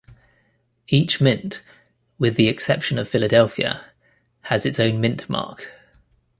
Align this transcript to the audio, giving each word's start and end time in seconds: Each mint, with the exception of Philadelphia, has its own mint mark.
Each 0.87 1.21
mint, 1.21 1.61
with 2.17 2.35
the 2.35 2.47
exception 2.47 2.97
of 2.97 3.07
Philadelphia, 3.07 3.85
has 4.45 4.65
its 4.65 4.79
own 4.79 4.99
mint 4.99 5.29
mark. 5.29 5.67